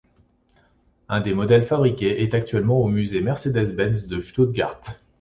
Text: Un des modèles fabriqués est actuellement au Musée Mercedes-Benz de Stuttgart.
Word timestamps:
Un 1.09 1.21
des 1.21 1.35
modèles 1.35 1.63
fabriqués 1.67 2.23
est 2.23 2.33
actuellement 2.33 2.79
au 2.81 2.87
Musée 2.87 3.21
Mercedes-Benz 3.21 4.07
de 4.07 4.19
Stuttgart. 4.19 4.81